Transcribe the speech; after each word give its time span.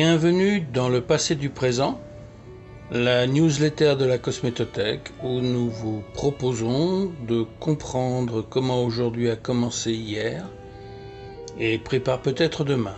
Bienvenue 0.00 0.60
dans 0.60 0.88
le 0.88 1.00
passé 1.00 1.34
du 1.34 1.50
présent, 1.50 2.00
la 2.92 3.26
newsletter 3.26 3.96
de 3.98 4.04
la 4.04 4.16
Cosmétothèque 4.16 5.10
où 5.24 5.40
nous 5.40 5.68
vous 5.68 6.04
proposons 6.14 7.10
de 7.26 7.44
comprendre 7.58 8.42
comment 8.48 8.84
aujourd'hui 8.84 9.28
a 9.28 9.34
commencé 9.34 9.90
hier 9.92 10.48
et 11.58 11.78
prépare 11.78 12.22
peut-être 12.22 12.62
demain. 12.62 12.94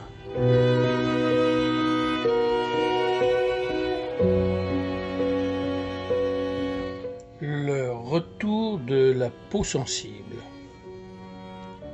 Le 7.41 7.93
retour 7.93 8.79
de 8.79 9.11
la 9.13 9.31
peau 9.49 9.65
sensible. 9.65 10.30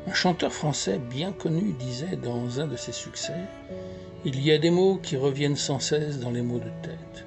Un 0.09 0.15
chanteur 0.15 0.53
français 0.53 0.99
bien 0.99 1.33
connu 1.33 1.73
disait 1.73 2.17
dans 2.17 2.61
un 2.61 2.69
de 2.69 2.77
ses 2.77 2.93
succès 2.93 3.35
Il 4.25 4.41
y 4.41 4.53
a 4.53 4.59
des 4.59 4.71
mots 4.71 5.01
qui 5.03 5.17
reviennent 5.17 5.57
sans 5.57 5.81
cesse 5.81 6.21
dans 6.21 6.31
les 6.31 6.43
mots 6.43 6.61
de 6.61 6.71
tête. 6.83 7.25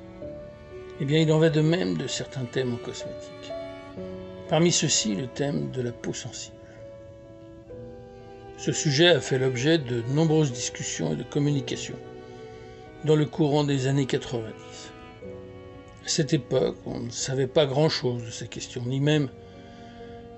Eh 1.01 1.05
bien, 1.05 1.19
il 1.19 1.31
en 1.33 1.39
va 1.39 1.49
de 1.49 1.59
même 1.59 1.97
de 1.97 2.07
certains 2.07 2.45
thèmes 2.45 2.73
en 2.73 2.77
cosmétique. 2.77 3.51
Parmi 4.47 4.71
ceux-ci, 4.71 5.13
le 5.15 5.27
thème 5.27 5.71
de 5.71 5.81
la 5.81 5.91
peau 5.91 6.13
sensible. 6.13 6.55
Ce 8.57 8.71
sujet 8.71 9.09
a 9.09 9.21
fait 9.21 9.39
l'objet 9.39 9.77
de 9.77 10.01
nombreuses 10.13 10.51
discussions 10.53 11.13
et 11.13 11.15
de 11.17 11.23
communications 11.23 11.99
dans 13.03 13.15
le 13.15 13.25
courant 13.25 13.63
des 13.65 13.87
années 13.87 14.05
90. 14.05 14.43
À 16.05 16.07
cette 16.07 16.33
époque, 16.33 16.77
on 16.85 16.99
ne 17.01 17.09
savait 17.09 17.47
pas 17.47 17.65
grand-chose 17.65 18.23
de 18.25 18.31
ces 18.31 18.47
questions, 18.47 18.83
ni 18.85 18.99
même 18.99 19.29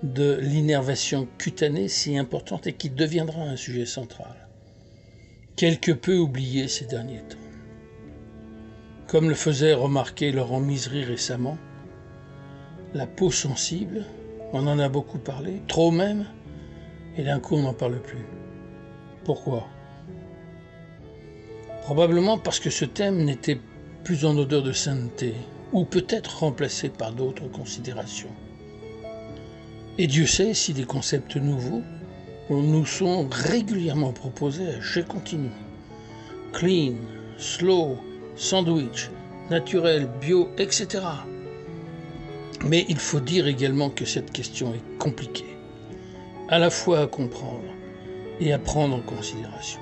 de 0.03 0.39
l'innervation 0.41 1.27
cutanée 1.37 1.87
si 1.87 2.17
importante 2.17 2.65
et 2.67 2.73
qui 2.73 2.89
deviendra 2.89 3.41
un 3.43 3.55
sujet 3.55 3.85
central, 3.85 4.47
quelque 5.55 5.91
peu 5.91 6.17
oublié 6.17 6.67
ces 6.67 6.85
derniers 6.85 7.21
temps. 7.21 7.37
Comme 9.07 9.29
le 9.29 9.35
faisait 9.35 9.73
remarquer 9.73 10.31
Laurent 10.31 10.59
Misery 10.59 11.03
récemment, 11.03 11.57
la 12.93 13.05
peau 13.05 13.29
sensible, 13.29 14.05
on 14.53 14.67
en 14.67 14.79
a 14.79 14.89
beaucoup 14.89 15.19
parlé, 15.19 15.61
trop 15.67 15.91
même, 15.91 16.25
et 17.15 17.23
d'un 17.23 17.39
coup 17.39 17.55
on 17.55 17.63
n'en 17.63 17.73
parle 17.73 18.01
plus. 18.01 18.25
Pourquoi? 19.23 19.67
Probablement 21.83 22.37
parce 22.37 22.59
que 22.59 22.69
ce 22.69 22.85
thème 22.85 23.23
n'était 23.23 23.59
plus 24.03 24.25
en 24.25 24.35
odeur 24.37 24.63
de 24.63 24.71
sainteté, 24.71 25.35
ou 25.73 25.85
peut-être 25.85 26.39
remplacé 26.39 26.89
par 26.89 27.11
d'autres 27.13 27.47
considérations. 27.47 28.33
Et 29.97 30.07
Dieu 30.07 30.25
sait 30.25 30.53
si 30.53 30.73
des 30.73 30.85
concepts 30.85 31.35
nouveaux 31.35 31.81
nous 32.49 32.85
sont 32.85 33.27
régulièrement 33.29 34.11
proposés 34.11 34.67
à 34.67 34.81
jet 34.81 35.07
continu. 35.07 35.49
Clean, 36.53 36.95
slow, 37.37 37.97
sandwich, 38.35 39.09
naturel, 39.49 40.09
bio, 40.19 40.49
etc. 40.57 41.03
Mais 42.65 42.85
il 42.89 42.97
faut 42.97 43.19
dire 43.19 43.47
également 43.47 43.89
que 43.89 44.05
cette 44.05 44.31
question 44.31 44.73
est 44.73 44.97
compliquée 44.97 45.57
à 46.49 46.59
la 46.59 46.69
fois 46.69 46.99
à 46.99 47.07
comprendre 47.07 47.63
et 48.39 48.51
à 48.51 48.59
prendre 48.59 48.95
en 48.95 49.01
considération. 49.01 49.79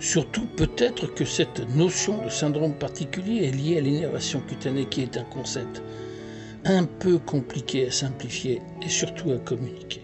Surtout 0.00 0.46
peut-être 0.56 1.06
que 1.06 1.24
cette 1.24 1.68
notion 1.74 2.24
de 2.24 2.30
syndrome 2.30 2.74
particulier 2.74 3.46
est 3.46 3.50
liée 3.50 3.78
à 3.78 3.80
l'innervation 3.80 4.40
cutanée 4.40 4.86
qui 4.86 5.02
est 5.02 5.16
un 5.16 5.24
concept 5.24 5.82
un 6.68 6.84
peu 6.84 7.18
compliqué 7.18 7.86
à 7.86 7.90
simplifier 7.90 8.60
et 8.82 8.88
surtout 8.88 9.32
à 9.32 9.38
communiquer. 9.38 10.02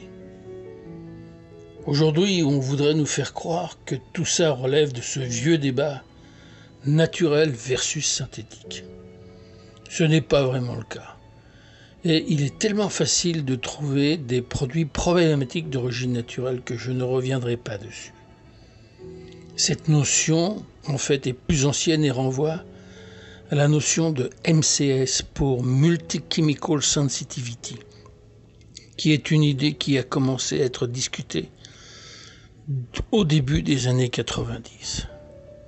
Aujourd'hui, 1.87 2.43
on 2.43 2.59
voudrait 2.59 2.95
nous 2.95 3.07
faire 3.07 3.35
croire 3.35 3.79
que 3.85 3.97
tout 4.13 4.25
ça 4.25 4.53
relève 4.53 4.93
de 4.93 5.03
ce 5.03 5.21
vieux 5.21 5.59
débat 5.59 6.03
naturel 6.87 7.51
versus 7.51 8.07
synthétique. 8.07 8.85
Ce 9.91 10.03
n'est 10.05 10.23
pas 10.23 10.45
vraiment 10.45 10.77
le 10.77 10.85
cas. 10.85 11.17
Et 12.05 12.25
il 12.29 12.43
est 12.43 12.59
tellement 12.59 12.89
facile 12.89 13.45
de 13.45 13.55
trouver 13.55 14.17
des 14.17 14.43
produits 14.43 14.85
problématiques 14.87 15.71
d'origine 15.71 16.13
naturelle 16.13 16.63
que 16.63 16.77
je 16.77 16.91
ne 16.91 17.03
reviendrai 17.03 17.57
pas 17.57 17.79
dessus. 17.79 18.13
Cette 19.57 19.89
notion, 19.89 20.65
en 20.87 20.99
fait, 20.99 21.27
est 21.27 21.33
plus 21.33 21.65
ancienne 21.65 22.05
et 22.05 22.11
renvoie 22.11 22.65
la 23.51 23.69
notion 23.69 24.11
de 24.11 24.31
MCS 24.47 25.23
pour 25.35 25.65
Multi-Chemical 25.65 26.83
Sensitivity, 26.83 27.79
qui 28.97 29.13
est 29.13 29.31
une 29.31 29.43
idée 29.43 29.75
qui 29.75 29.99
a 29.99 30.03
commencé 30.03 30.63
à 30.63 30.65
être 30.65 30.87
discutée 30.87 31.51
au 33.13 33.25
début 33.25 33.63
des 33.63 33.87
années 33.87 34.09
90. 34.09 35.07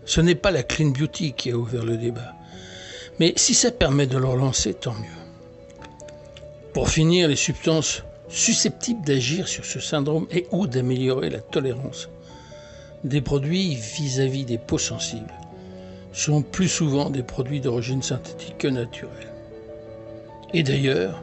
Ce 0.06 0.20
n'est 0.22 0.34
pas 0.34 0.50
la 0.50 0.62
clean 0.62 0.88
beauty 0.88 1.34
qui 1.34 1.50
a 1.50 1.56
ouvert 1.56 1.84
le 1.84 1.98
débat, 1.98 2.34
mais 3.20 3.34
si 3.36 3.52
ça 3.52 3.70
permet 3.70 4.06
de 4.06 4.16
le 4.16 4.26
relancer, 4.26 4.72
tant 4.72 4.94
mieux. 4.94 5.10
Pour 6.72 6.88
finir, 6.88 7.28
les 7.28 7.36
substances 7.36 8.02
susceptibles 8.28 9.04
d'agir 9.04 9.48
sur 9.48 9.66
ce 9.66 9.80
syndrome 9.80 10.26
et 10.30 10.46
ou 10.50 10.66
d'améliorer 10.66 11.28
la 11.28 11.40
tolérance 11.40 12.08
des 13.04 13.20
produits 13.20 13.74
vis-à-vis 13.74 14.46
des 14.46 14.58
peaux 14.58 14.78
sensibles 14.78 15.32
sont 16.16 16.40
plus 16.40 16.68
souvent 16.68 17.10
des 17.10 17.22
produits 17.22 17.60
d'origine 17.60 18.02
synthétique 18.02 18.56
que 18.56 18.68
naturelle. 18.68 19.34
Et 20.54 20.62
d'ailleurs, 20.62 21.22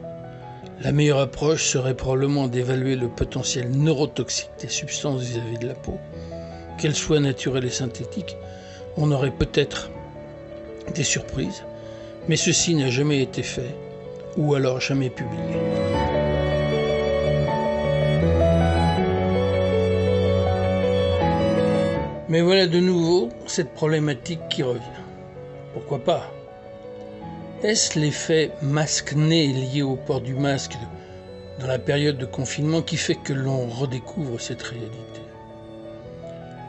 la 0.82 0.92
meilleure 0.92 1.18
approche 1.18 1.64
serait 1.64 1.96
probablement 1.96 2.46
d'évaluer 2.46 2.94
le 2.94 3.08
potentiel 3.08 3.70
neurotoxique 3.72 4.50
des 4.60 4.68
substances 4.68 5.22
vis-à-vis 5.22 5.58
de 5.58 5.66
la 5.66 5.74
peau. 5.74 5.98
Qu'elles 6.78 6.94
soient 6.94 7.18
naturelles 7.18 7.64
et 7.64 7.70
synthétiques, 7.70 8.36
on 8.96 9.10
aurait 9.10 9.32
peut-être 9.32 9.90
des 10.94 11.02
surprises, 11.02 11.64
mais 12.28 12.36
ceci 12.36 12.76
n'a 12.76 12.90
jamais 12.90 13.20
été 13.20 13.42
fait 13.42 13.74
ou 14.36 14.54
alors 14.54 14.80
jamais 14.80 15.10
publié. 15.10 16.03
Mais 22.30 22.40
voilà 22.40 22.66
de 22.66 22.80
nouveau 22.80 23.28
cette 23.46 23.74
problématique 23.74 24.40
qui 24.48 24.62
revient. 24.62 24.80
Pourquoi 25.74 26.02
pas? 26.02 26.32
Est-ce 27.62 27.98
l'effet 27.98 28.50
masque-nez 28.62 29.48
lié 29.48 29.82
au 29.82 29.96
port 29.96 30.22
du 30.22 30.34
masque 30.34 30.76
dans 31.60 31.66
la 31.66 31.78
période 31.78 32.16
de 32.16 32.24
confinement 32.24 32.80
qui 32.80 32.96
fait 32.96 33.14
que 33.14 33.34
l'on 33.34 33.66
redécouvre 33.66 34.40
cette 34.40 34.62
réalité? 34.62 35.20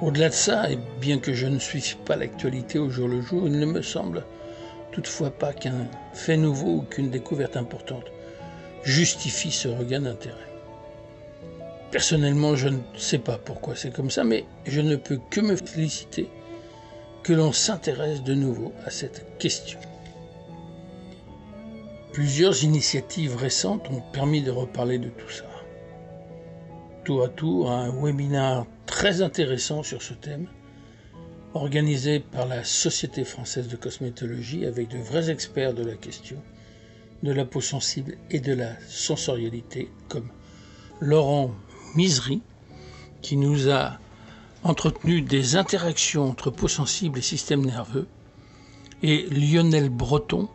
Au-delà 0.01 0.27
de 0.27 0.33
ça, 0.33 0.69
et 0.69 0.77
bien 0.99 1.19
que 1.19 1.33
je 1.33 1.47
ne 1.47 1.59
suive 1.59 1.95
pas 1.99 2.17
l'actualité 2.17 2.77
au 2.77 2.89
jour 2.89 3.07
le 3.07 3.21
jour, 3.21 3.47
il 3.47 3.57
ne 3.57 3.65
me 3.65 3.81
semble 3.81 4.25
toutefois 4.91 5.31
pas 5.31 5.53
qu'un 5.53 5.87
fait 6.13 6.37
nouveau 6.37 6.79
ou 6.79 6.81
qu'une 6.81 7.11
découverte 7.11 7.55
importante 7.55 8.05
justifie 8.83 9.51
ce 9.51 9.69
regain 9.69 10.01
d'intérêt. 10.01 10.54
Personnellement, 11.91 12.55
je 12.55 12.69
ne 12.69 12.79
sais 12.97 13.19
pas 13.19 13.37
pourquoi 13.37 13.75
c'est 13.75 13.93
comme 13.93 14.09
ça, 14.09 14.23
mais 14.23 14.45
je 14.65 14.81
ne 14.81 14.95
peux 14.95 15.19
que 15.29 15.41
me 15.41 15.55
féliciter 15.55 16.29
que 17.23 17.33
l'on 17.33 17.51
s'intéresse 17.51 18.23
de 18.23 18.33
nouveau 18.33 18.73
à 18.85 18.89
cette 18.89 19.37
question. 19.37 19.79
Plusieurs 22.13 22.63
initiatives 22.63 23.35
récentes 23.35 23.89
ont 23.89 24.03
permis 24.13 24.41
de 24.41 24.51
reparler 24.51 24.99
de 24.99 25.09
tout 25.09 25.29
ça. 25.29 25.45
Tour 27.03 27.23
à 27.23 27.29
tour, 27.29 27.71
un 27.71 27.91
webinaire 27.91 28.65
très 28.85 29.21
intéressant 29.21 29.83
sur 29.83 30.01
ce 30.01 30.13
thème 30.13 30.47
organisé 31.53 32.19
par 32.19 32.45
la 32.45 32.63
Société 32.63 33.23
française 33.23 33.67
de 33.67 33.75
cosmétologie 33.77 34.65
avec 34.65 34.89
de 34.89 34.97
vrais 34.97 35.29
experts 35.29 35.73
de 35.73 35.85
la 35.85 35.95
question 35.95 36.41
de 37.23 37.31
la 37.31 37.45
peau 37.45 37.61
sensible 37.61 38.17
et 38.29 38.39
de 38.39 38.53
la 38.53 38.79
sensorialité, 38.87 39.89
comme 40.09 40.29
Laurent 40.99 41.51
Misery, 41.95 42.41
qui 43.21 43.37
nous 43.37 43.69
a 43.69 43.97
entretenu 44.63 45.21
des 45.21 45.55
interactions 45.55 46.29
entre 46.29 46.49
peau 46.49 46.67
sensible 46.67 47.19
et 47.19 47.21
système 47.21 47.65
nerveux, 47.65 48.07
et 49.03 49.27
Lionel 49.29 49.89
Breton, 49.89 50.49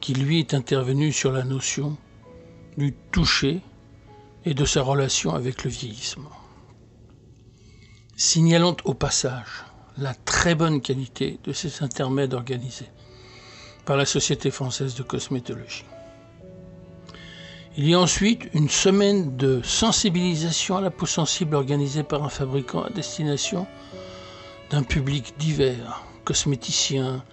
qui 0.00 0.14
lui 0.14 0.38
est 0.38 0.54
intervenu 0.54 1.12
sur 1.12 1.32
la 1.32 1.44
notion 1.44 1.96
du 2.76 2.94
toucher 3.12 3.60
et 4.44 4.54
de 4.54 4.64
sa 4.64 4.82
relation 4.82 5.34
avec 5.34 5.64
le 5.64 5.70
vieillissement. 5.70 6.30
Signalons 8.16 8.76
au 8.84 8.94
passage 8.94 9.64
la 9.96 10.14
très 10.14 10.54
bonne 10.54 10.80
qualité 10.80 11.38
de 11.44 11.52
ces 11.52 11.82
intermèdes 11.82 12.34
organisés 12.34 12.90
par 13.84 13.96
la 13.96 14.06
Société 14.06 14.50
française 14.50 14.94
de 14.94 15.02
cosmétologie. 15.02 15.84
Il 17.76 17.88
y 17.88 17.94
a 17.94 17.98
ensuite 17.98 18.48
une 18.54 18.68
semaine 18.68 19.36
de 19.36 19.60
sensibilisation 19.64 20.76
à 20.76 20.80
la 20.80 20.92
peau 20.92 21.06
sensible 21.06 21.56
organisée 21.56 22.04
par 22.04 22.22
un 22.22 22.28
fabricant 22.28 22.82
à 22.82 22.90
destination 22.90 23.66
d'un 24.70 24.84
public 24.84 25.34
divers, 25.38 26.04
cosméticiens, 26.24 27.24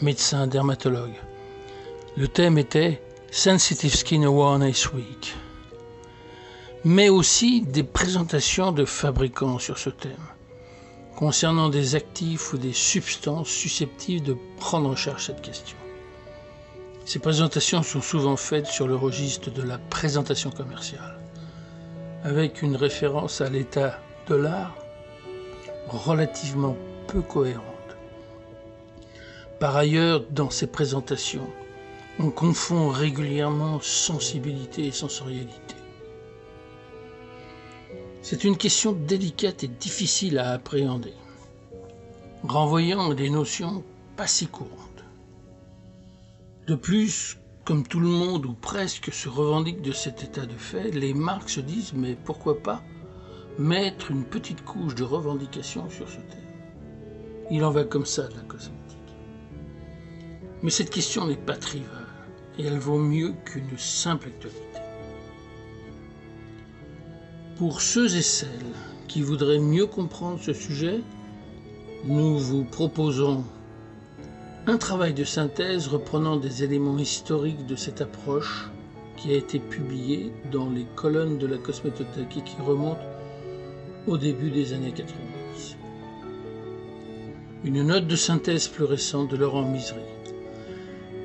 médecins, 0.00 0.46
dermatologues. 0.46 1.20
Le 2.16 2.28
thème 2.28 2.58
était 2.58 3.02
Sensitive 3.32 3.96
Skin 3.96 4.22
Awareness 4.22 4.92
Week, 4.92 5.34
mais 6.84 7.08
aussi 7.08 7.62
des 7.62 7.82
présentations 7.82 8.70
de 8.70 8.84
fabricants 8.84 9.58
sur 9.58 9.78
ce 9.78 9.90
thème 9.90 10.12
concernant 11.16 11.70
des 11.70 11.96
actifs 11.96 12.52
ou 12.52 12.58
des 12.58 12.72
substances 12.72 13.48
susceptibles 13.48 14.24
de 14.24 14.36
prendre 14.60 14.88
en 14.88 14.94
charge 14.94 15.26
cette 15.26 15.42
question. 15.42 15.76
Ces 17.08 17.20
présentations 17.20 17.82
sont 17.82 18.02
souvent 18.02 18.36
faites 18.36 18.66
sur 18.66 18.86
le 18.86 18.94
registre 18.94 19.50
de 19.50 19.62
la 19.62 19.78
présentation 19.78 20.50
commerciale, 20.50 21.18
avec 22.22 22.60
une 22.60 22.76
référence 22.76 23.40
à 23.40 23.48
l'état 23.48 23.98
de 24.26 24.34
l'art 24.34 24.76
relativement 25.88 26.76
peu 27.06 27.22
cohérente. 27.22 27.64
Par 29.58 29.74
ailleurs, 29.74 30.22
dans 30.28 30.50
ces 30.50 30.66
présentations, 30.66 31.48
on 32.18 32.28
confond 32.28 32.90
régulièrement 32.90 33.80
sensibilité 33.80 34.84
et 34.88 34.92
sensorialité. 34.92 35.76
C'est 38.20 38.44
une 38.44 38.58
question 38.58 38.92
délicate 38.92 39.64
et 39.64 39.68
difficile 39.68 40.36
à 40.38 40.50
appréhender, 40.50 41.14
renvoyant 42.42 43.12
à 43.12 43.14
des 43.14 43.30
notions 43.30 43.82
pas 44.14 44.26
si 44.26 44.46
courantes. 44.46 44.87
De 46.68 46.74
plus, 46.74 47.38
comme 47.64 47.86
tout 47.86 47.98
le 47.98 48.08
monde 48.08 48.44
ou 48.44 48.52
presque 48.52 49.10
se 49.10 49.30
revendique 49.30 49.80
de 49.80 49.90
cet 49.90 50.22
état 50.22 50.44
de 50.44 50.52
fait, 50.52 50.90
les 50.90 51.14
marques 51.14 51.48
se 51.48 51.60
disent 51.60 51.94
mais 51.94 52.14
pourquoi 52.14 52.62
pas 52.62 52.82
mettre 53.58 54.10
une 54.10 54.26
petite 54.26 54.62
couche 54.66 54.94
de 54.94 55.02
revendication 55.02 55.88
sur 55.88 56.06
ce 56.10 56.16
thème? 56.16 56.52
Il 57.50 57.64
en 57.64 57.70
va 57.70 57.84
comme 57.84 58.04
ça 58.04 58.28
de 58.28 58.34
la 58.34 58.42
cosmétique. 58.42 58.98
Mais 60.62 60.68
cette 60.68 60.90
question 60.90 61.26
n'est 61.26 61.36
pas 61.36 61.56
triviale 61.56 62.04
et 62.58 62.66
elle 62.66 62.78
vaut 62.78 62.98
mieux 62.98 63.32
qu'une 63.46 63.78
simple 63.78 64.28
actualité. 64.28 64.80
Pour 67.56 67.80
ceux 67.80 68.14
et 68.14 68.22
celles 68.22 68.74
qui 69.06 69.22
voudraient 69.22 69.58
mieux 69.58 69.86
comprendre 69.86 70.38
ce 70.42 70.52
sujet, 70.52 71.00
nous 72.04 72.38
vous 72.38 72.64
proposons 72.64 73.42
un 74.68 74.76
travail 74.76 75.14
de 75.14 75.24
synthèse 75.24 75.88
reprenant 75.88 76.36
des 76.36 76.62
éléments 76.62 76.98
historiques 76.98 77.64
de 77.64 77.74
cette 77.74 78.02
approche 78.02 78.68
qui 79.16 79.32
a 79.32 79.36
été 79.36 79.58
publié 79.58 80.30
dans 80.52 80.68
les 80.68 80.84
colonnes 80.94 81.38
de 81.38 81.46
la 81.46 81.56
cosmétothèque 81.56 82.36
et 82.36 82.42
qui 82.42 82.56
remonte 82.60 82.98
au 84.06 84.18
début 84.18 84.50
des 84.50 84.74
années 84.74 84.92
90. 84.92 85.76
Une 87.64 87.82
note 87.82 88.06
de 88.06 88.14
synthèse 88.14 88.68
plus 88.68 88.84
récente 88.84 89.30
de 89.30 89.38
Laurent 89.38 89.62
Misery, 89.62 90.02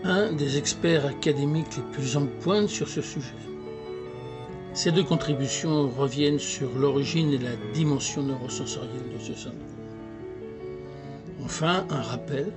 un 0.05 0.31
des 0.31 0.57
experts 0.57 1.05
académiques 1.05 1.75
les 1.75 1.83
plus 1.91 2.15
en 2.15 2.27
pointe 2.39 2.69
sur 2.69 2.87
ce 2.87 3.01
sujet. 3.01 3.35
Ces 4.73 4.93
deux 4.93 5.03
contributions 5.03 5.89
reviennent 5.89 6.39
sur 6.39 6.69
l'origine 6.77 7.33
et 7.33 7.39
la 7.39 7.57
dimension 7.73 8.23
neurosensorielle 8.23 9.11
de 9.13 9.21
ce 9.21 9.33
syndrome. 9.33 9.59
Enfin, 11.43 11.85
un 11.89 12.01
rappel 12.01 12.53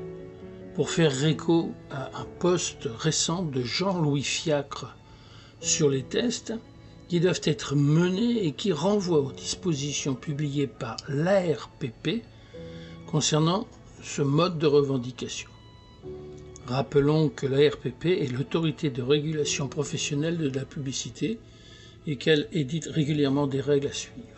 pour 0.76 0.90
faire 0.90 1.10
réco 1.10 1.72
à 1.90 2.20
un 2.20 2.26
poste 2.38 2.86
récent 2.98 3.42
de 3.42 3.62
Jean-Louis 3.62 4.22
Fiacre 4.22 4.94
sur 5.58 5.88
les 5.88 6.02
tests 6.02 6.52
qui 7.08 7.18
doivent 7.18 7.40
être 7.44 7.74
menés 7.74 8.44
et 8.44 8.52
qui 8.52 8.72
renvoient 8.72 9.20
aux 9.20 9.32
dispositions 9.32 10.14
publiées 10.14 10.66
par 10.66 10.98
l'ARPP 11.08 12.22
concernant 13.06 13.66
ce 14.02 14.20
mode 14.20 14.58
de 14.58 14.66
revendication. 14.66 15.48
Rappelons 16.66 17.30
que 17.30 17.46
l'ARPP 17.46 18.04
est 18.04 18.30
l'autorité 18.30 18.90
de 18.90 19.00
régulation 19.00 19.68
professionnelle 19.68 20.36
de 20.36 20.50
la 20.50 20.66
publicité 20.66 21.38
et 22.06 22.16
qu'elle 22.16 22.48
édite 22.52 22.84
régulièrement 22.92 23.46
des 23.46 23.62
règles 23.62 23.86
à 23.86 23.92
suivre. 23.94 24.35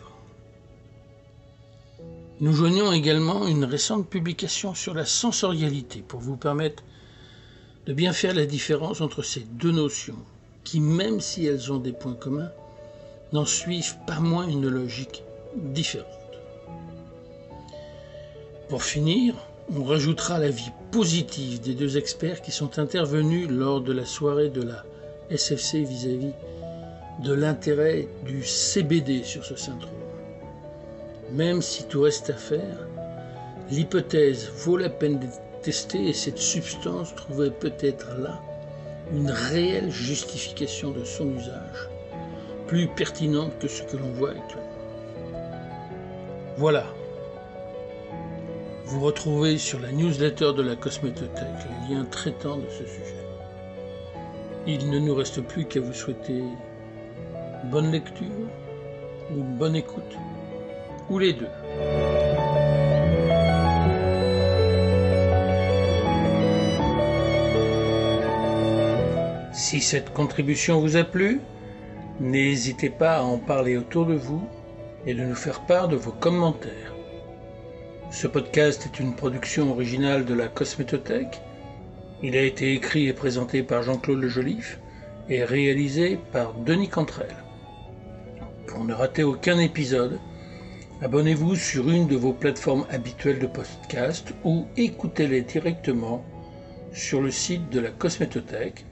Nous 2.41 2.53
joignons 2.53 2.93
également 2.93 3.47
une 3.47 3.65
récente 3.65 4.07
publication 4.07 4.73
sur 4.73 4.93
la 4.93 5.03
sensorialité 5.03 6.01
pour 6.07 6.21
vous 6.21 6.37
permettre 6.37 6.83
de 7.85 7.91
bien 7.91 8.13
faire 8.13 8.33
la 8.33 8.45
différence 8.45 9.01
entre 9.01 9.23
ces 9.23 9.41
deux 9.41 9.73
notions 9.73 10.15
qui, 10.63 10.79
même 10.79 11.19
si 11.19 11.45
elles 11.45 11.69
ont 11.73 11.79
des 11.79 11.91
points 11.91 12.15
communs, 12.15 12.51
n'en 13.33 13.43
suivent 13.43 13.97
pas 14.07 14.21
moins 14.21 14.47
une 14.47 14.69
logique 14.69 15.23
différente. 15.57 16.07
Pour 18.69 18.83
finir, 18.83 19.35
on 19.75 19.83
rajoutera 19.83 20.39
l'avis 20.39 20.71
positif 20.91 21.59
des 21.59 21.73
deux 21.73 21.97
experts 21.97 22.41
qui 22.41 22.51
sont 22.51 22.79
intervenus 22.79 23.49
lors 23.49 23.81
de 23.81 23.91
la 23.91 24.05
soirée 24.05 24.49
de 24.49 24.61
la 24.61 24.85
SFC 25.29 25.83
vis-à-vis 25.83 26.33
de 27.21 27.33
l'intérêt 27.33 28.07
du 28.25 28.45
CBD 28.45 29.25
sur 29.25 29.43
ce 29.43 29.57
syndrome. 29.57 29.98
Même 31.33 31.61
si 31.61 31.83
tout 31.83 32.01
reste 32.01 32.31
à 32.31 32.33
faire, 32.33 32.87
l'hypothèse 33.69 34.49
vaut 34.49 34.77
la 34.77 34.89
peine 34.89 35.19
d'être 35.19 35.41
testée 35.61 36.07
et 36.07 36.13
cette 36.13 36.39
substance 36.39 37.13
trouvait 37.15 37.51
peut-être 37.51 38.17
là 38.17 38.41
une 39.13 39.29
réelle 39.29 39.91
justification 39.91 40.91
de 40.91 41.03
son 41.03 41.29
usage, 41.35 41.89
plus 42.67 42.87
pertinente 42.87 43.51
que 43.59 43.67
ce 43.67 43.83
que 43.83 43.97
l'on 43.97 44.11
voit 44.11 44.31
actuellement. 44.31 44.69
Voilà. 46.57 46.85
Vous 48.85 49.01
retrouvez 49.01 49.57
sur 49.57 49.79
la 49.79 49.91
newsletter 49.91 50.53
de 50.57 50.63
la 50.63 50.75
Cosmétothèque 50.75 51.45
les 51.89 51.95
liens 51.95 52.05
traitant 52.05 52.57
de 52.57 52.69
ce 52.69 52.85
sujet. 52.85 53.15
Il 54.65 54.89
ne 54.89 54.99
nous 54.99 55.13
reste 55.13 55.41
plus 55.41 55.65
qu'à 55.65 55.79
vous 55.79 55.93
souhaiter 55.93 56.41
bonne 57.65 57.91
lecture 57.91 58.25
ou 59.31 59.43
bonne 59.43 59.75
écoute 59.75 60.17
les 61.17 61.33
deux. 61.33 61.47
Si 69.53 69.81
cette 69.81 70.13
contribution 70.13 70.79
vous 70.79 70.95
a 70.95 71.03
plu, 71.03 71.41
n'hésitez 72.19 72.89
pas 72.89 73.17
à 73.17 73.21
en 73.21 73.37
parler 73.37 73.77
autour 73.77 74.05
de 74.05 74.13
vous 74.13 74.41
et 75.05 75.13
de 75.13 75.23
nous 75.23 75.35
faire 75.35 75.61
part 75.61 75.87
de 75.87 75.95
vos 75.95 76.11
commentaires. 76.11 76.93
Ce 78.11 78.25
podcast 78.25 78.87
est 78.87 78.99
une 78.99 79.15
production 79.15 79.71
originale 79.71 80.25
de 80.25 80.33
la 80.33 80.47
Cosmétothèque. 80.47 81.41
Il 82.23 82.35
a 82.35 82.41
été 82.41 82.73
écrit 82.73 83.07
et 83.07 83.13
présenté 83.13 83.61
par 83.61 83.83
Jean-Claude 83.83 84.19
Le 84.19 84.27
Joliffe 84.27 84.79
et 85.29 85.43
réalisé 85.43 86.17
par 86.31 86.53
Denis 86.53 86.89
Cantrel. 86.89 87.35
Pour 88.67 88.83
ne 88.83 88.93
rater 88.93 89.23
aucun 89.23 89.59
épisode, 89.59 90.19
Abonnez-vous 91.01 91.55
sur 91.55 91.89
une 91.89 92.07
de 92.07 92.17
vos 92.17 92.33
plateformes 92.33 92.85
habituelles 92.89 93.39
de 93.39 93.47
podcast 93.47 94.33
ou 94.43 94.65
écoutez-les 94.75 95.43
directement 95.43 96.25
sur 96.91 97.21
le 97.21 97.31
site 97.31 97.69
de 97.69 97.79
la 97.79 97.91
Cosmétothèque 97.91 98.85